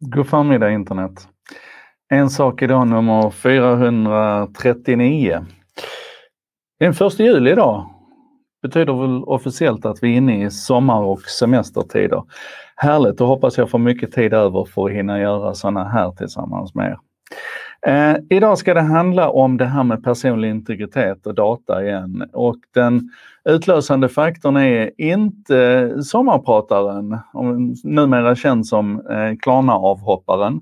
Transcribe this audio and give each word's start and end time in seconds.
God 0.00 0.28
förmiddag 0.28 0.70
internet. 0.70 1.28
En 2.08 2.30
sak 2.30 2.62
idag 2.62 2.88
nummer 2.88 3.30
439. 3.30 5.46
Det 6.78 6.84
är 6.84 6.88
den 6.88 6.94
första 6.94 7.22
juli 7.22 7.50
idag. 7.50 7.86
Betyder 8.62 8.92
väl 8.92 9.24
officiellt 9.24 9.86
att 9.86 10.02
vi 10.02 10.12
är 10.12 10.16
inne 10.16 10.44
i 10.44 10.50
sommar 10.50 11.02
och 11.02 11.20
semestertider. 11.20 12.22
Härligt, 12.76 13.18
då 13.18 13.26
hoppas 13.26 13.58
jag 13.58 13.70
får 13.70 13.78
mycket 13.78 14.12
tid 14.12 14.34
över 14.34 14.64
för 14.64 14.88
att 14.88 14.96
hinna 14.96 15.20
göra 15.20 15.54
sådana 15.54 15.84
här 15.84 16.10
tillsammans 16.10 16.74
med 16.74 16.90
er. 16.90 16.98
Eh, 17.86 18.16
idag 18.30 18.58
ska 18.58 18.74
det 18.74 18.80
handla 18.80 19.30
om 19.30 19.56
det 19.56 19.64
här 19.64 19.84
med 19.84 20.04
personlig 20.04 20.50
integritet 20.50 21.26
och 21.26 21.34
data 21.34 21.84
igen 21.84 22.30
och 22.32 22.56
den 22.74 23.10
utlösande 23.44 24.08
faktorn 24.08 24.56
är 24.56 24.90
inte 25.00 25.92
sommarprataren, 26.02 27.18
numera 27.84 28.36
känd 28.36 28.66
som 28.66 29.06
eh, 29.10 29.36
Klarna-avhopparen, 29.40 30.60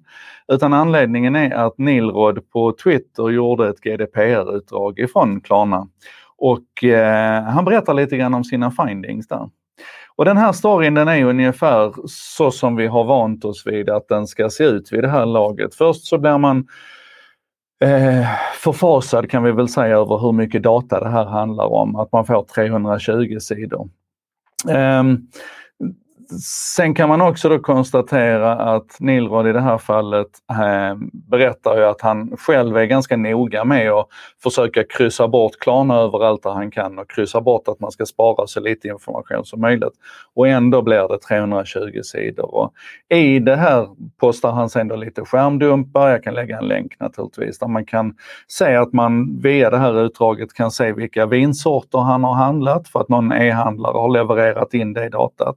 utan 0.52 0.73
anledningen 0.73 1.37
är 1.37 1.55
att 1.55 1.79
Nilrod 1.79 2.51
på 2.51 2.73
Twitter 2.73 3.30
gjorde 3.30 3.69
ett 3.69 3.80
GDPR-utdrag 3.80 4.98
ifrån 4.98 5.41
Klarna 5.41 5.88
och 6.37 6.85
eh, 6.85 7.43
han 7.43 7.65
berättar 7.65 7.95
lite 7.95 8.16
grann 8.16 8.35
om 8.35 8.45
sina 8.45 8.71
findings 8.71 9.29
där. 9.29 9.51
Och 10.16 10.24
den 10.24 10.37
här 10.37 10.52
storyn 10.52 10.95
den 10.95 11.09
är 11.09 11.24
ungefär 11.24 11.95
så 12.09 12.51
som 12.51 12.77
vi 12.77 12.87
har 12.87 13.05
vant 13.05 13.45
oss 13.45 13.66
vid 13.66 13.91
att 13.91 14.09
den 14.09 14.27
ska 14.27 14.51
se 14.51 14.65
ut 14.65 14.93
vid 14.93 15.02
det 15.02 15.09
här 15.09 15.27
laget. 15.27 15.74
Först 15.74 16.07
så 16.07 16.19
blir 16.19 16.38
man 16.38 16.66
eh, 17.85 18.27
förfasad 18.62 19.30
kan 19.30 19.43
vi 19.43 19.53
väl 19.53 19.69
säga 19.69 19.97
över 19.97 20.19
hur 20.19 20.33
mycket 20.33 20.62
data 20.62 21.01
det 21.01 21.11
här 21.11 21.25
handlar 21.25 21.73
om, 21.73 21.97
att 21.97 22.12
man 22.12 22.27
får 22.27 22.43
320 22.55 23.39
sidor. 23.41 23.89
Eh, 24.69 25.02
Sen 26.77 26.95
kan 26.95 27.09
man 27.09 27.21
också 27.21 27.48
då 27.48 27.59
konstatera 27.59 28.53
att 28.53 28.97
Nilrod 29.01 29.47
i 29.47 29.53
det 29.53 29.61
här 29.61 29.79
fallet 29.79 30.29
eh, 30.51 30.96
berättar 31.13 31.77
ju 31.77 31.85
att 31.85 32.01
han 32.01 32.37
själv 32.37 32.77
är 32.77 32.85
ganska 32.85 33.16
noga 33.16 33.65
med 33.65 33.91
att 33.91 34.09
försöka 34.43 34.85
kryssa 34.85 35.29
bort 35.29 35.52
Klarna 35.60 35.95
överallt 35.95 36.43
där 36.43 36.51
han 36.51 36.71
kan 36.71 36.99
och 36.99 37.10
kryssa 37.10 37.41
bort 37.41 37.69
att 37.69 37.80
man 37.80 37.91
ska 37.91 38.07
spara 38.07 38.47
så 38.47 38.60
lite 38.60 38.88
information 38.88 39.45
som 39.45 39.60
möjligt. 39.60 39.93
Och 40.35 40.49
ändå 40.49 40.82
blir 40.82 41.09
det 41.09 41.19
320 41.19 42.01
sidor. 42.02 42.54
Och 42.54 42.73
I 43.09 43.38
det 43.38 43.57
här 43.57 43.88
postar 44.21 44.52
han 44.52 44.71
sen 44.71 44.88
då 44.88 44.97
lite 44.97 45.24
skärmdumpar, 45.24 46.09
jag 46.09 46.24
kan 46.24 46.35
lägga 46.35 46.59
en 46.59 46.69
länk 46.69 47.01
naturligtvis, 47.01 47.59
där 47.59 47.69
man 47.69 47.85
kan 47.87 48.15
se 48.49 48.74
att 48.74 48.93
man 48.93 49.41
via 49.41 49.71
det 49.71 49.79
här 49.79 50.04
utdraget 50.04 50.54
kan 50.54 50.71
se 50.71 50.93
vilka 50.93 51.27
vinsorter 51.27 51.99
han 51.99 52.24
har 52.24 52.35
handlat 52.35 52.88
för 52.88 53.01
att 53.01 53.09
någon 53.09 53.32
e-handlare 53.32 53.99
har 53.99 54.10
levererat 54.10 54.74
in 54.74 54.93
det 54.93 55.07
i 55.07 55.09
datat. 55.09 55.57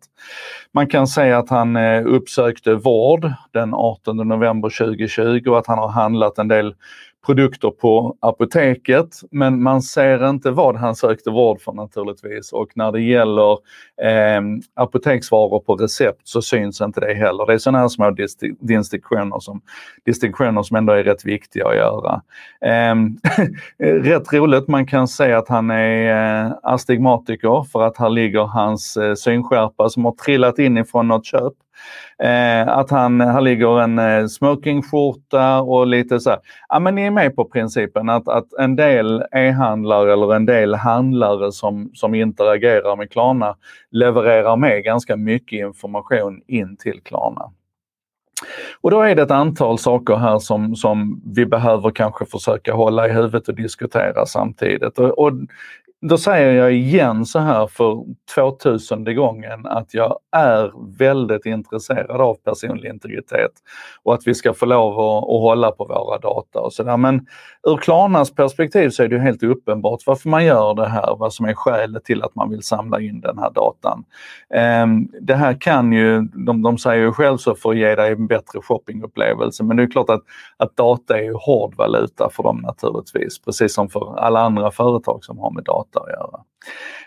Man 0.71 0.87
kan 0.87 1.07
säga 1.07 1.37
att 1.37 1.49
han 1.49 1.75
eh, 1.75 2.05
uppsökte 2.05 2.73
vård 2.73 3.31
den 3.51 3.73
18 3.73 4.17
november 4.17 4.69
2020 4.69 5.49
och 5.49 5.59
att 5.59 5.67
han 5.67 5.77
har 5.77 5.89
handlat 5.89 6.37
en 6.37 6.47
del 6.47 6.75
produkter 7.25 7.71
på 7.71 8.17
apoteket, 8.19 9.15
men 9.31 9.63
man 9.63 9.81
ser 9.81 10.29
inte 10.29 10.51
vad 10.51 10.75
han 10.75 10.95
sökte 10.95 11.29
vård 11.29 11.61
för 11.61 11.73
naturligtvis. 11.73 12.53
Och 12.53 12.71
när 12.75 12.91
det 12.91 13.01
gäller 13.01 13.51
eh, 14.01 14.41
apoteksvaror 14.73 15.59
på 15.59 15.75
recept 15.75 16.21
så 16.23 16.41
syns 16.41 16.81
inte 16.81 16.99
det 16.99 17.13
heller. 17.13 17.45
Det 17.45 17.53
är 17.53 17.57
sådana 17.57 17.79
här 17.79 17.87
små 17.87 18.15
distinktioner 18.59 19.39
som, 19.39 19.61
distinktioner 20.05 20.63
som 20.63 20.77
ändå 20.77 20.93
är 20.93 21.03
rätt 21.03 21.25
viktiga 21.25 21.67
att 21.67 21.75
göra. 21.75 22.21
Eh, 22.61 22.95
rätt 24.03 24.33
roligt, 24.33 24.67
man 24.67 24.85
kan 24.85 25.07
säga 25.07 25.37
att 25.37 25.49
han 25.49 25.71
är 25.71 26.45
eh, 26.45 26.51
astigmatiker 26.63 27.63
för 27.71 27.83
att 27.83 27.97
här 27.97 28.09
ligger 28.09 28.43
hans 28.43 28.97
eh, 28.97 29.13
synskärpa 29.13 29.89
som 29.89 30.05
har 30.05 30.11
trillat 30.11 30.59
in 30.59 30.77
ifrån 30.77 31.07
något 31.07 31.25
köp. 31.25 31.53
Eh, 32.23 32.67
att 32.67 32.89
han, 32.89 33.21
här 33.21 33.41
ligger 33.41 33.81
en 33.81 33.99
eh, 33.99 34.27
smokingskjorta 34.27 35.61
och 35.61 35.87
lite 35.87 36.19
så 36.19 36.29
här. 36.29 36.39
Ja 36.69 36.79
men 36.79 36.95
ni 36.95 37.01
är 37.01 37.11
med 37.11 37.35
på 37.35 37.45
principen 37.45 38.09
att, 38.09 38.27
att 38.27 38.53
en 38.53 38.75
del 38.75 39.23
e-handlare 39.31 40.13
eller 40.13 40.35
en 40.35 40.45
del 40.45 40.75
handlare 40.75 41.51
som, 41.51 41.91
som 41.93 42.15
interagerar 42.15 42.95
med 42.95 43.11
Klarna 43.11 43.55
levererar 43.91 44.55
med 44.55 44.83
ganska 44.83 45.15
mycket 45.15 45.59
information 45.59 46.41
in 46.47 46.77
till 46.77 47.01
Klarna. 47.03 47.51
Och 48.81 48.91
då 48.91 49.01
är 49.01 49.15
det 49.15 49.21
ett 49.21 49.31
antal 49.31 49.79
saker 49.79 50.15
här 50.15 50.39
som, 50.39 50.75
som 50.75 51.21
vi 51.25 51.45
behöver 51.45 51.91
kanske 51.91 52.25
försöka 52.25 52.73
hålla 52.73 53.07
i 53.07 53.11
huvudet 53.11 53.47
och 53.47 53.55
diskutera 53.55 54.25
samtidigt. 54.25 54.99
Och, 54.99 55.19
och 55.19 55.31
då 56.01 56.17
säger 56.17 56.53
jag 56.53 56.73
igen 56.73 57.25
så 57.25 57.39
här 57.39 57.67
för 57.67 58.03
2000 58.35 59.15
gången 59.15 59.65
att 59.65 59.93
jag 59.93 60.19
är 60.31 60.71
väldigt 60.97 61.45
intresserad 61.45 62.21
av 62.21 62.35
personlig 62.35 62.89
integritet 62.89 63.51
och 64.03 64.13
att 64.13 64.27
vi 64.27 64.33
ska 64.33 64.53
få 64.53 64.65
lov 64.65 64.99
att, 64.99 65.23
att 65.23 65.41
hålla 65.41 65.71
på 65.71 65.85
våra 65.85 66.17
data 66.17 66.59
och 66.59 66.73
sådär. 66.73 66.97
Men 66.97 67.25
ur 67.67 67.77
Klarnas 67.77 68.35
perspektiv 68.35 68.89
så 68.89 69.03
är 69.03 69.07
det 69.07 69.19
helt 69.19 69.43
uppenbart 69.43 69.99
varför 70.05 70.29
man 70.29 70.45
gör 70.45 70.73
det 70.73 70.87
här, 70.87 71.15
vad 71.15 71.33
som 71.33 71.45
är 71.45 71.53
skälet 71.53 72.05
till 72.05 72.23
att 72.23 72.35
man 72.35 72.49
vill 72.49 72.63
samla 72.63 73.01
in 73.01 73.21
den 73.21 73.37
här 73.37 73.51
datan. 73.51 74.03
Ehm, 74.53 75.07
det 75.21 75.35
här 75.35 75.61
kan 75.61 75.93
ju, 75.93 76.21
de, 76.21 76.61
de 76.61 76.77
säger 76.77 77.01
ju 77.01 77.11
själv 77.11 77.37
så 77.37 77.55
för 77.55 77.69
att 77.69 77.77
ge 77.77 77.95
dig 77.95 78.11
en 78.11 78.27
bättre 78.27 78.61
shoppingupplevelse, 78.61 79.63
men 79.63 79.77
det 79.77 79.83
är 79.83 79.91
klart 79.91 80.09
att, 80.09 80.21
att 80.57 80.75
data 80.75 81.17
är 81.17 81.23
ju 81.23 81.33
hård 81.33 81.75
valuta 81.75 82.29
för 82.29 82.43
dem 82.43 82.57
naturligtvis, 82.57 83.39
precis 83.39 83.73
som 83.73 83.89
för 83.89 84.19
alla 84.19 84.39
andra 84.39 84.71
företag 84.71 85.23
som 85.23 85.39
har 85.39 85.51
med 85.51 85.63
data 85.63 85.88
data 85.91 86.05
att 86.05 86.09
göra. 86.09 86.43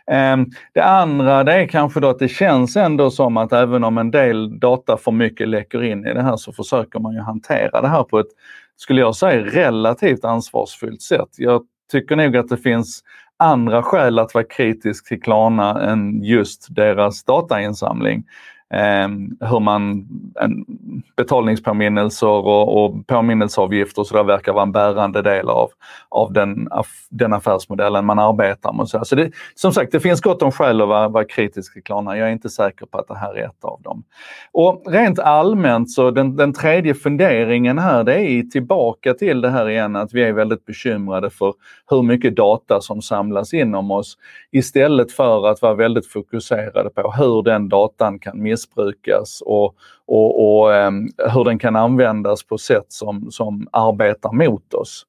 Ehm, 0.07 0.47
det 0.75 0.85
andra 0.85 1.45
det 1.45 1.53
är 1.53 1.67
kanske 1.67 2.01
då 2.01 2.09
att 2.09 2.19
det 2.19 2.29
känns 2.29 2.77
ändå 2.77 3.11
som 3.11 3.37
att 3.37 3.53
även 3.53 3.85
om 3.85 3.99
en 3.99 4.11
del 4.11 4.61
data 4.61 4.97
för 4.97 5.13
mycket 5.13 5.49
läcker 5.49 5.83
in 5.83 6.07
i 6.07 6.15
det 6.15 6.23
här 6.23 6.37
så 6.37 6.53
försöker 6.53 6.99
man 6.99 7.15
ju 7.15 7.21
hantera 7.21 7.81
det 7.81 7.89
här 7.89 8.05
på 8.05 8.19
ett, 8.19 8.27
skulle 8.77 9.01
jag 9.01 9.17
säga, 9.17 9.45
relativt 9.45 10.25
ansvarsfullt 10.25 11.03
sätt. 11.03 11.29
Jag 11.37 11.63
tycker 11.93 12.17
nog 12.17 12.37
att 12.37 12.49
det 12.49 12.57
finns 12.57 13.03
andra 13.37 13.83
skäl 13.83 14.19
att 14.19 14.35
vara 14.35 14.45
kritisk 14.45 15.09
till 15.09 15.23
Klarna 15.23 15.83
än 15.83 16.25
just 16.25 16.67
deras 16.75 17.25
datainsamling 17.25 18.25
eh, 18.73 19.09
hur 19.49 19.61
man, 19.61 20.07
en, 20.41 20.65
betalningspåminnelser 21.17 22.27
och, 22.27 22.85
och 22.85 23.07
påminnelseavgifter 23.07 24.05
så 24.05 24.17
där 24.17 24.25
verkar 24.25 24.53
vara 24.53 24.63
en 24.63 24.73
bärande 24.73 25.23
del 25.23 25.49
av, 25.49 25.71
av 26.09 26.33
den, 26.33 26.69
den 27.11 27.33
affärsmodellen 27.33 28.05
man 28.05 28.19
arbetar 28.19 28.73
med. 28.73 28.89
Så, 28.89 29.15
det, 29.15 29.31
som 29.55 29.73
sagt, 29.73 29.93
det 29.93 30.01
finns 30.01 30.21
gott 30.21 30.43
om 30.43 30.53
skäl 30.53 30.81
att 30.81 30.89
vara, 30.89 31.09
vara 31.09 31.25
kritisk 31.25 31.73
till 31.73 31.83
Klarna. 31.83 32.19
Jag 32.19 32.29
är 32.29 32.33
inte 32.33 32.49
säker 32.49 32.87
på 32.87 32.99
att 32.99 33.09
det 33.09 33.19
här 33.19 33.35
är 33.39 33.45
ett 33.45 33.65
av 33.65 33.83
dem. 33.83 34.05
Och 34.53 34.83
rent 34.87 35.19
allmänt 35.19 35.91
så 35.91 36.11
den, 36.11 36.37
den 36.37 36.53
tredje 36.53 36.95
funderingen 36.95 37.79
här 37.79 38.05
det 38.05 38.21
är 38.21 38.43
tillbaka 38.43 39.15
till 39.15 39.41
det 39.41 39.51
här 39.51 39.69
igen 39.69 39.97
att 39.97 40.13
vi 40.13 40.23
är 40.23 40.33
väldigt 40.33 40.67
bekymrade 40.67 41.31
för 41.31 41.55
hur 41.91 42.03
mycket 42.03 42.37
data 42.37 42.81
som 42.81 43.03
samlas 43.03 43.55
inom 43.55 43.91
oss 43.91 44.19
istället 44.51 45.13
för 45.13 45.47
att 45.51 45.63
vara 45.63 45.75
väldigt 45.75 46.07
fokuserade 46.07 46.91
på 46.91 47.13
hur 47.13 47.43
den 47.43 47.69
datan 47.69 48.19
kan 48.19 48.43
miss 48.43 48.62
missbrukas 48.63 49.43
och, 49.47 49.75
och, 50.07 50.63
och 50.63 50.71
um, 50.71 51.09
hur 51.35 51.45
den 51.45 51.59
kan 51.59 51.77
användas 51.77 52.43
på 52.43 52.59
sätt 52.59 52.87
som, 52.89 53.31
som 53.31 53.69
arbetar 53.73 54.33
mot 54.33 54.75
oss. 54.75 55.07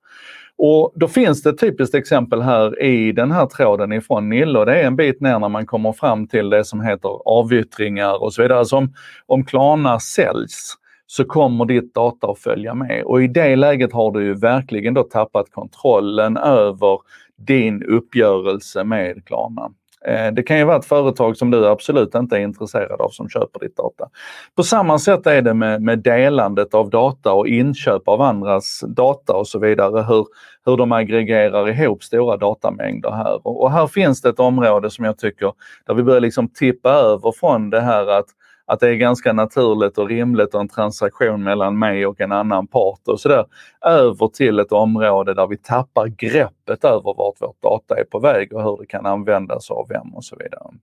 Och 0.57 0.93
då 0.95 1.07
finns 1.07 1.43
det 1.43 1.49
ett 1.49 1.59
typiskt 1.59 1.95
exempel 1.95 2.41
här 2.41 2.81
i 2.81 3.11
den 3.11 3.31
här 3.31 3.45
tråden 3.45 3.93
ifrån 3.93 4.29
Nille 4.29 4.59
och 4.59 4.65
det 4.65 4.81
är 4.81 4.87
en 4.87 4.95
bit 4.95 5.21
ner 5.21 5.39
när 5.39 5.49
man 5.49 5.65
kommer 5.65 5.93
fram 5.93 6.27
till 6.27 6.49
det 6.49 6.65
som 6.65 6.81
heter 6.81 7.09
avyttringar 7.25 8.23
och 8.23 8.33
så 8.33 8.41
vidare. 8.41 8.59
Alltså 8.59 8.75
om, 8.75 8.93
om 9.25 9.45
Klarna 9.45 9.99
säljs 9.99 10.73
så 11.07 11.25
kommer 11.25 11.65
ditt 11.65 11.93
data 11.93 12.27
att 12.27 12.39
följa 12.39 12.73
med 12.73 13.03
och 13.03 13.23
i 13.23 13.27
det 13.27 13.55
läget 13.55 13.93
har 13.93 14.11
du 14.11 14.23
ju 14.23 14.33
verkligen 14.33 14.93
då 14.93 15.03
tappat 15.03 15.51
kontrollen 15.51 16.37
över 16.37 16.99
din 17.37 17.83
uppgörelse 17.83 18.83
med 18.83 19.25
Klarna. 19.25 19.71
Eh, 20.07 20.33
det 20.33 20.43
kan 20.43 20.57
ju 20.57 20.63
vara 20.63 20.77
ett 20.77 20.85
företag 20.85 21.37
som 21.37 21.51
du 21.51 21.67
absolut 21.67 22.15
inte 22.15 22.37
är 22.37 22.39
intresserad 22.39 23.01
av 23.01 23.09
som 23.09 23.29
köper 23.29 23.59
ditt 23.59 23.77
data. 23.77 24.09
På 24.55 24.63
samma 24.63 24.99
sätt 24.99 25.27
är 25.27 25.41
det 25.41 25.53
med, 25.53 25.81
med 25.81 25.99
delandet 25.99 26.73
av 26.73 26.89
data 26.89 27.33
och 27.33 27.47
inköp 27.47 28.07
av 28.07 28.21
andras 28.21 28.83
data 28.87 29.33
och 29.33 29.47
så 29.47 29.59
vidare. 29.59 30.01
Hur, 30.01 30.25
hur 30.65 30.77
de 30.77 30.91
aggregerar 30.91 31.69
ihop 31.69 32.03
stora 32.03 32.37
datamängder 32.37 33.11
här. 33.11 33.47
Och, 33.47 33.61
och 33.61 33.71
här 33.71 33.87
finns 33.87 34.21
det 34.21 34.29
ett 34.29 34.39
område 34.39 34.89
som 34.89 35.05
jag 35.05 35.17
tycker 35.17 35.53
där 35.87 35.93
vi 35.93 36.03
börjar 36.03 36.21
liksom 36.21 36.47
tippa 36.47 36.89
över 36.89 37.31
från 37.31 37.69
det 37.69 37.81
här 37.81 38.07
att 38.07 38.27
att 38.65 38.79
det 38.79 38.89
är 38.89 38.95
ganska 38.95 39.33
naturligt 39.33 39.97
och 39.97 40.07
rimligt 40.07 40.53
och 40.53 40.61
en 40.61 40.67
transaktion 40.67 41.43
mellan 41.43 41.79
mig 41.79 42.05
och 42.05 42.21
en 42.21 42.31
annan 42.31 42.67
part 42.67 43.07
och 43.07 43.19
sådär, 43.19 43.45
över 43.85 44.27
till 44.27 44.59
ett 44.59 44.71
område 44.71 45.33
där 45.33 45.47
vi 45.47 45.57
tappar 45.57 46.07
greppet 46.07 46.83
över 46.83 47.13
vart 47.17 47.41
vårt 47.41 47.61
data 47.61 47.99
är 47.99 48.03
på 48.03 48.19
väg 48.19 48.53
och 48.53 48.63
hur 48.63 48.77
det 48.77 48.85
kan 48.85 49.05
användas 49.05 49.71
av 49.71 49.87
vem 49.89 50.15
och 50.15 50.23
så 50.23 50.35
vidare. 50.35 50.73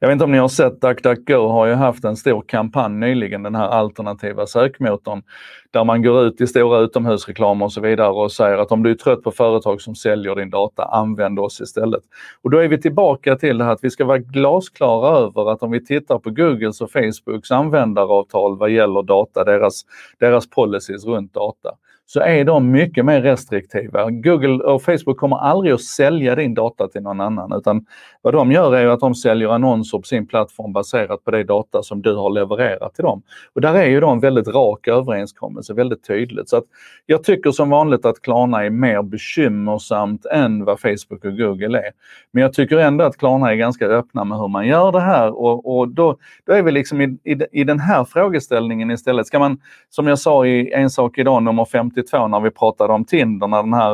Jag 0.00 0.08
vet 0.08 0.12
inte 0.12 0.24
om 0.24 0.32
ni 0.32 0.38
har 0.38 0.48
sett 0.48 0.80
DuckDuckGo 0.80 1.48
har 1.48 1.66
ju 1.66 1.74
haft 1.74 2.04
en 2.04 2.16
stor 2.16 2.44
kampanj 2.46 2.94
nyligen, 2.94 3.42
den 3.42 3.54
här 3.54 3.68
alternativa 3.68 4.46
sökmotorn, 4.46 5.22
där 5.70 5.84
man 5.84 6.02
går 6.02 6.22
ut 6.22 6.40
i 6.40 6.46
stora 6.46 6.78
utomhusreklamer 6.78 7.64
och 7.64 7.72
så 7.72 7.80
vidare 7.80 8.08
och 8.08 8.32
säger 8.32 8.58
att 8.58 8.72
om 8.72 8.82
du 8.82 8.90
är 8.90 8.94
trött 8.94 9.22
på 9.22 9.30
företag 9.30 9.80
som 9.80 9.94
säljer 9.94 10.34
din 10.34 10.50
data, 10.50 10.84
använd 10.84 11.38
oss 11.38 11.60
istället. 11.60 12.02
Och 12.42 12.50
då 12.50 12.58
är 12.58 12.68
vi 12.68 12.80
tillbaka 12.80 13.36
till 13.36 13.58
det 13.58 13.64
här 13.64 13.72
att 13.72 13.84
vi 13.84 13.90
ska 13.90 14.04
vara 14.04 14.18
glasklara 14.18 15.18
över 15.18 15.50
att 15.52 15.62
om 15.62 15.70
vi 15.70 15.84
tittar 15.84 16.18
på 16.18 16.30
Googles 16.30 16.80
och 16.80 16.90
Facebooks 16.90 17.50
användaravtal 17.50 18.58
vad 18.58 18.70
gäller 18.70 19.02
data, 19.02 19.44
deras, 19.44 19.82
deras 20.18 20.50
policies 20.50 21.04
runt 21.04 21.34
data, 21.34 21.70
så 22.10 22.20
är 22.20 22.44
de 22.44 22.70
mycket 22.70 23.04
mer 23.04 23.20
restriktiva. 23.20 24.10
Google 24.10 24.64
och 24.64 24.82
Facebook 24.82 25.16
kommer 25.16 25.36
aldrig 25.36 25.74
att 25.74 25.80
sälja 25.80 26.34
din 26.34 26.54
data 26.54 26.88
till 26.88 27.02
någon 27.02 27.20
annan 27.20 27.52
utan 27.52 27.86
vad 28.22 28.34
de 28.34 28.52
gör 28.52 28.76
är 28.76 28.86
att 28.86 29.00
de 29.00 29.14
säljer 29.14 29.48
annonser 29.48 29.98
på 29.98 30.04
sin 30.04 30.26
plattform 30.26 30.72
baserat 30.72 31.24
på 31.24 31.30
det 31.30 31.44
data 31.44 31.82
som 31.82 32.02
du 32.02 32.14
har 32.14 32.30
levererat 32.30 32.94
till 32.94 33.04
dem. 33.04 33.22
Och 33.54 33.60
där 33.60 33.74
är 33.74 33.86
ju 33.86 34.00
då 34.00 34.08
en 34.10 34.20
väldigt 34.20 34.48
rak 34.48 34.88
överenskommelse, 34.88 35.74
väldigt 35.74 36.06
tydligt. 36.06 36.48
Så 36.48 36.56
att 36.56 36.64
jag 37.06 37.24
tycker 37.24 37.50
som 37.50 37.70
vanligt 37.70 38.04
att 38.04 38.22
Klarna 38.22 38.64
är 38.64 38.70
mer 38.70 39.02
bekymmersamt 39.02 40.26
än 40.26 40.64
vad 40.64 40.80
Facebook 40.80 41.24
och 41.24 41.36
Google 41.36 41.78
är. 41.78 41.90
Men 42.32 42.42
jag 42.42 42.52
tycker 42.52 42.76
ändå 42.76 43.04
att 43.04 43.16
Klarna 43.16 43.52
är 43.52 43.56
ganska 43.56 43.86
öppna 43.86 44.24
med 44.24 44.38
hur 44.38 44.48
man 44.48 44.66
gör 44.66 44.92
det 44.92 45.00
här 45.00 45.38
och, 45.38 45.78
och 45.78 45.88
då, 45.88 46.16
då 46.46 46.52
är 46.52 46.62
vi 46.62 46.72
liksom 46.72 47.00
i, 47.00 47.04
i, 47.04 47.60
i 47.60 47.64
den 47.64 47.80
här 47.80 48.04
frågeställningen 48.04 48.90
istället. 48.90 49.26
Ska 49.26 49.38
man, 49.38 49.60
som 49.88 50.06
jag 50.06 50.18
sa 50.18 50.46
i 50.46 50.72
En 50.72 50.90
sak 50.90 51.18
idag 51.18 51.42
nummer 51.42 51.64
92 51.98 52.28
när 52.28 52.40
vi 52.40 52.50
pratade 52.50 52.92
om 52.92 53.04
Tinder, 53.04 53.46
när 53.46 53.62
den 53.62 53.74
här 53.74 53.92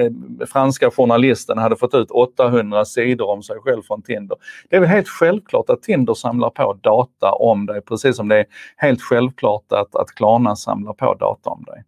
eh, 0.00 0.46
franska 0.46 0.90
journalisten 0.90 1.58
hade 1.58 1.76
fått 1.76 1.94
ut 1.94 2.10
800 2.10 2.84
sidor 2.84 3.30
om 3.30 3.42
sig 3.42 3.56
själv 3.60 3.82
från 3.82 4.02
Tinder. 4.02 4.36
Det 4.70 4.76
är 4.76 4.80
väl 4.80 4.88
helt 4.88 5.08
självklart 5.08 5.70
att 5.70 5.82
Tinder 5.82 6.14
samlar 6.14 6.50
på 6.50 6.72
data 6.72 7.32
om 7.32 7.66
dig, 7.66 7.80
precis 7.80 8.16
som 8.16 8.28
det 8.28 8.38
är 8.38 8.46
helt 8.76 9.02
självklart 9.02 9.72
att, 9.72 9.96
att 9.96 10.10
Klarna 10.10 10.56
samlar 10.56 10.92
på 10.92 11.14
data 11.14 11.50
om 11.50 11.64
dig. 11.64 11.84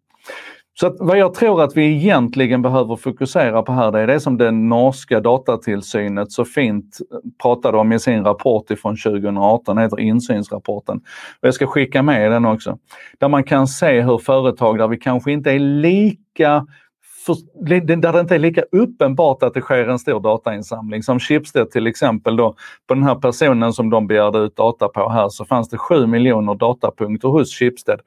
Så 0.81 0.87
att 0.87 0.97
vad 0.99 1.19
jag 1.19 1.35
tror 1.35 1.63
att 1.63 1.77
vi 1.77 1.85
egentligen 1.85 2.63
behöver 2.63 2.97
fokusera 2.97 3.63
på 3.63 3.73
här, 3.73 3.93
det 3.93 4.01
är 4.01 4.07
det 4.07 4.21
som 4.21 4.37
det 4.37 4.51
norska 4.51 5.21
datatillsynet 5.21 6.33
så 6.33 6.45
fint 6.45 6.99
eh, 7.13 7.19
pratade 7.43 7.79
om 7.79 7.93
i 7.93 7.99
sin 7.99 8.25
rapport 8.25 8.71
ifrån 8.71 8.97
2018, 8.97 9.79
heter 9.79 10.01
insynsrapporten. 10.01 10.97
Och 11.41 11.47
jag 11.47 11.55
ska 11.55 11.67
skicka 11.67 12.03
med 12.03 12.31
den 12.31 12.45
också. 12.45 12.79
Där 13.19 13.29
man 13.29 13.45
kan 13.45 13.67
se 13.67 14.01
hur 14.01 14.19
företag 14.19 14.79
där 14.79 14.89
vi 14.89 14.97
kanske 14.97 15.33
inte 15.33 15.51
är 15.51 15.59
lika 15.59 16.67
för, 17.27 17.37
där 17.67 18.13
det 18.13 18.21
inte 18.21 18.35
är 18.35 18.39
lika 18.39 18.63
uppenbart 18.73 19.43
att 19.43 19.55
det 19.55 19.61
sker 19.61 19.89
en 19.89 19.99
stor 19.99 20.21
datainsamling. 20.21 21.03
Som 21.03 21.21
Schibsted 21.21 21.71
till 21.71 21.87
exempel 21.87 22.37
då, 22.37 22.55
på 22.87 22.95
den 22.95 23.03
här 23.03 23.15
personen 23.15 23.73
som 23.73 23.91
de 23.91 24.07
begärde 24.07 24.39
ut 24.39 24.57
data 24.57 24.89
på 24.89 25.09
här 25.09 25.29
så 25.29 25.45
fanns 25.45 25.69
det 25.69 25.79
7 25.79 26.07
miljoner 26.07 26.55
datapunkter 26.55 27.29
hos 27.29 27.55
Schibsted. 27.55 28.01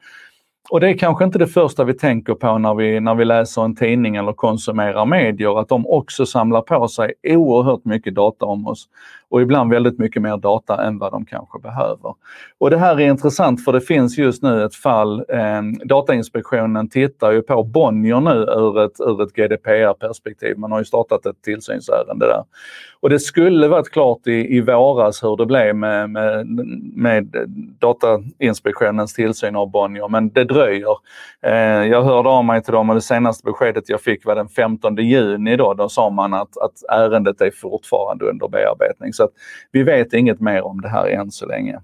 Och 0.69 0.79
det 0.79 0.89
är 0.89 0.97
kanske 0.97 1.25
inte 1.25 1.39
det 1.39 1.47
första 1.47 1.83
vi 1.83 1.93
tänker 1.93 2.33
på 2.33 2.57
när 2.57 2.75
vi, 2.75 2.99
när 2.99 3.15
vi 3.15 3.25
läser 3.25 3.61
en 3.61 3.75
tidning 3.75 4.15
eller 4.15 4.33
konsumerar 4.33 5.05
medier, 5.05 5.59
att 5.59 5.69
de 5.69 5.87
också 5.87 6.25
samlar 6.25 6.61
på 6.61 6.87
sig 6.87 7.13
oerhört 7.23 7.85
mycket 7.85 8.15
data 8.15 8.45
om 8.45 8.67
oss 8.67 8.87
och 9.29 9.41
ibland 9.41 9.71
väldigt 9.71 9.99
mycket 9.99 10.21
mer 10.21 10.37
data 10.37 10.83
än 10.83 10.99
vad 10.99 11.11
de 11.11 11.25
kanske 11.25 11.59
behöver. 11.59 12.13
Och 12.57 12.69
det 12.69 12.77
här 12.77 12.99
är 12.99 13.09
intressant 13.09 13.63
för 13.63 13.73
det 13.73 13.81
finns 13.81 14.17
just 14.17 14.43
nu 14.43 14.63
ett 14.63 14.75
fall, 14.75 15.25
eh, 15.29 15.61
Datainspektionen 15.85 16.89
tittar 16.89 17.31
ju 17.31 17.41
på 17.41 17.63
Bonnier 17.63 18.21
nu 18.21 18.31
ur 18.31 18.83
ett, 18.83 18.99
ur 18.99 19.21
ett 19.21 19.33
GDPR-perspektiv. 19.33 20.57
Man 20.57 20.71
har 20.71 20.79
ju 20.79 20.85
startat 20.85 21.25
ett 21.25 21.41
tillsynsärende 21.41 22.25
där. 22.25 22.43
Och 23.01 23.09
det 23.09 23.19
skulle 23.19 23.67
varit 23.67 23.89
klart 23.89 24.27
i, 24.27 24.57
i 24.57 24.61
våras 24.61 25.23
hur 25.23 25.37
det 25.37 25.45
blev 25.45 25.75
med, 25.75 26.09
med, 26.09 26.47
med 26.95 27.35
Datainspektionens 27.79 29.13
tillsyn 29.13 29.55
av 29.55 29.71
Bonnier, 29.71 30.07
men 30.07 30.29
det 30.29 30.43
dröjer. 30.53 30.95
Eh, 31.41 31.87
jag 31.87 32.03
hörde 32.03 32.29
av 32.29 32.45
mig 32.45 32.63
till 32.63 32.73
dem 32.73 32.89
och 32.89 32.95
det 32.95 33.01
senaste 33.01 33.45
beskedet 33.45 33.89
jag 33.89 34.01
fick 34.01 34.25
var 34.25 34.35
den 34.35 34.49
15 34.49 34.95
juni 34.95 35.55
då. 35.55 35.73
Då 35.73 35.89
sa 35.89 36.09
man 36.09 36.33
att, 36.33 36.57
att 36.57 36.83
ärendet 36.91 37.41
är 37.41 37.51
fortfarande 37.51 38.25
under 38.25 38.47
bearbetning. 38.47 39.13
Så 39.13 39.23
att 39.23 39.31
vi 39.71 39.83
vet 39.83 40.13
inget 40.13 40.39
mer 40.39 40.61
om 40.61 40.81
det 40.81 40.89
här 40.89 41.07
än 41.07 41.31
så 41.31 41.45
länge. 41.45 41.79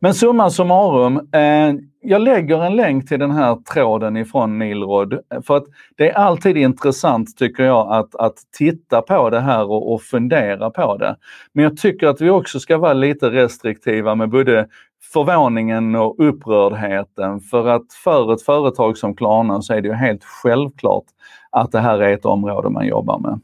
Men 0.00 0.14
summa 0.14 0.50
summarum, 0.50 1.16
eh, 1.32 1.74
jag 2.00 2.22
lägger 2.22 2.64
en 2.64 2.76
länk 2.76 3.08
till 3.08 3.18
den 3.18 3.30
här 3.30 3.58
tråden 3.74 4.16
ifrån 4.16 4.58
Nilrod 4.58 5.18
för 5.46 5.56
att 5.56 5.64
det 5.96 6.10
är 6.10 6.14
alltid 6.14 6.56
intressant 6.56 7.36
tycker 7.36 7.64
jag 7.64 7.92
att, 7.92 8.14
att 8.14 8.34
titta 8.58 9.02
på 9.02 9.30
det 9.30 9.40
här 9.40 9.70
och, 9.70 9.92
och 9.92 10.02
fundera 10.02 10.70
på 10.70 10.96
det. 10.96 11.16
Men 11.52 11.64
jag 11.64 11.76
tycker 11.76 12.06
att 12.06 12.20
vi 12.20 12.30
också 12.30 12.60
ska 12.60 12.78
vara 12.78 12.92
lite 12.92 13.30
restriktiva 13.30 14.14
med 14.14 14.30
både 14.30 14.68
förvåningen 15.12 15.94
och 15.94 16.28
upprördheten 16.28 17.40
för 17.40 17.68
att 17.68 17.92
för 18.04 18.32
ett 18.32 18.42
företag 18.42 18.98
som 18.98 19.16
Klarna 19.16 19.62
så 19.62 19.74
är 19.74 19.80
det 19.80 19.88
ju 19.88 19.94
helt 19.94 20.24
självklart 20.24 21.04
att 21.50 21.72
det 21.72 21.80
här 21.80 21.98
är 21.98 22.12
ett 22.12 22.24
område 22.24 22.70
man 22.70 22.86
jobbar 22.86 23.18
med. 23.18 23.40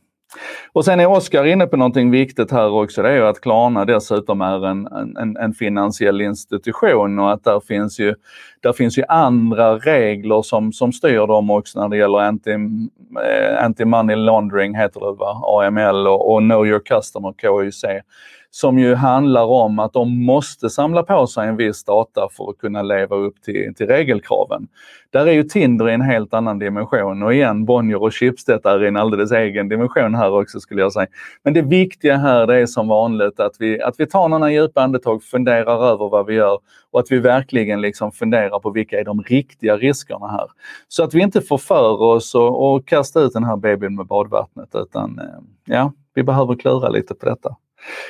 Och 0.72 0.84
sen 0.84 1.00
är 1.00 1.06
Oskar 1.06 1.44
inne 1.44 1.66
på 1.66 1.76
någonting 1.76 2.10
viktigt 2.10 2.50
här 2.50 2.70
också. 2.70 3.02
Det 3.02 3.08
är 3.08 3.16
ju 3.16 3.26
att 3.26 3.40
Klarna 3.40 3.84
dessutom 3.84 4.40
är 4.40 4.66
en, 4.66 4.86
en, 5.18 5.36
en 5.36 5.52
finansiell 5.52 6.20
institution 6.20 7.18
och 7.18 7.32
att 7.32 7.44
där 7.44 7.60
finns 7.60 8.00
ju, 8.00 8.14
där 8.60 8.72
finns 8.72 8.98
ju 8.98 9.02
andra 9.08 9.78
regler 9.78 10.42
som, 10.42 10.72
som 10.72 10.92
styr 10.92 11.26
dem 11.26 11.50
också 11.50 11.80
när 11.80 11.88
det 11.88 11.96
gäller 11.96 12.18
eh, 12.18 12.28
anti-money 13.64 14.12
anti 14.12 14.16
laundering, 14.16 14.74
heter 14.74 15.00
det 15.00 15.12
va? 15.12 15.42
AML 15.42 16.06
och, 16.06 16.32
och 16.32 16.40
Know 16.40 16.66
Your 16.66 16.80
Customer, 16.80 17.32
KYC 17.32 17.84
som 18.54 18.78
ju 18.78 18.94
handlar 18.94 19.44
om 19.44 19.78
att 19.78 19.92
de 19.92 20.24
måste 20.24 20.70
samla 20.70 21.02
på 21.02 21.26
sig 21.26 21.48
en 21.48 21.56
viss 21.56 21.84
data 21.84 22.28
för 22.32 22.50
att 22.50 22.58
kunna 22.58 22.82
leva 22.82 23.16
upp 23.16 23.42
till, 23.42 23.74
till 23.74 23.86
regelkraven. 23.86 24.68
Där 25.10 25.26
är 25.26 25.32
ju 25.32 25.42
Tinder 25.42 25.88
i 25.88 25.92
en 25.92 26.00
helt 26.00 26.34
annan 26.34 26.58
dimension 26.58 27.22
och 27.22 27.34
igen 27.34 27.64
Bonnier 27.64 28.02
och 28.02 28.14
Schibsted 28.14 28.66
är 28.66 28.84
i 28.84 28.88
en 28.88 28.96
alldeles 28.96 29.32
egen 29.32 29.68
dimension 29.68 30.14
här 30.14 30.40
också 30.40 30.60
skulle 30.60 30.82
jag 30.82 30.92
säga. 30.92 31.06
Men 31.42 31.54
det 31.54 31.62
viktiga 31.62 32.16
här 32.16 32.46
det 32.46 32.60
är 32.60 32.66
som 32.66 32.88
vanligt 32.88 33.40
att 33.40 33.56
vi, 33.58 33.82
att 33.82 33.94
vi 33.98 34.06
tar 34.06 34.28
några 34.28 34.50
djupa 34.50 34.82
andetag, 34.82 35.22
funderar 35.22 35.92
över 35.92 36.08
vad 36.08 36.26
vi 36.26 36.34
gör 36.34 36.58
och 36.90 37.00
att 37.00 37.12
vi 37.12 37.18
verkligen 37.18 37.80
liksom 37.80 38.12
funderar 38.12 38.58
på 38.58 38.70
vilka 38.70 39.00
är 39.00 39.04
de 39.04 39.22
riktiga 39.22 39.76
riskerna 39.76 40.28
här. 40.28 40.46
Så 40.88 41.04
att 41.04 41.14
vi 41.14 41.22
inte 41.22 41.40
får 41.40 41.58
för 41.58 42.02
oss 42.02 42.34
och, 42.34 42.74
och 42.74 42.86
kasta 42.86 43.20
ut 43.20 43.32
den 43.32 43.44
här 43.44 43.56
babyn 43.56 43.96
med 43.96 44.06
badvattnet 44.06 44.74
utan 44.74 45.18
eh, 45.18 45.74
ja, 45.74 45.92
vi 46.14 46.22
behöver 46.22 46.54
klura 46.54 46.88
lite 46.88 47.14
på 47.14 47.26
detta. 47.26 47.56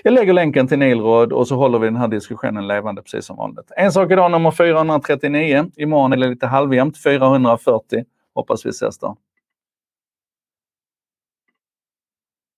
Jag 0.03 0.15
lägger 0.15 0.33
länken 0.33 0.69
till 0.69 0.79
Nilrod 0.79 1.33
och 1.33 1.49
så 1.49 1.57
håller 1.57 1.79
vi 1.79 1.87
den 1.87 1.97
här 1.97 2.09
diskussionen 2.09 2.67
levande 2.67 3.03
precis 3.03 3.27
som 3.27 3.37
vanligt. 3.37 3.71
En 3.77 3.93
sak 3.93 4.11
idag 4.11 4.31
nummer 4.31 4.51
439. 4.51 5.67
Imorgon 5.77 6.13
är 6.13 6.17
det 6.17 6.29
lite 6.29 6.47
halvjämnt, 6.47 7.03
440. 7.03 8.05
Hoppas 8.35 8.67
vi 8.67 8.71
ses 8.71 8.99
då. 8.99 9.17